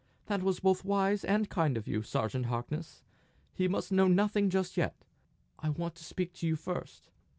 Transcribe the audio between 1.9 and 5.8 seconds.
Sergeant Harkness! He must know nothing just yet. I